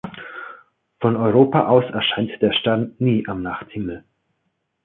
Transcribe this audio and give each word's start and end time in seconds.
Von 0.99 1.15
Europa 1.15 1.67
aus 1.67 1.83
erscheint 1.93 2.31
der 2.41 2.53
Stern 2.53 2.95
nie 2.97 3.23
am 3.27 3.43
Nachthimmel. 3.43 4.03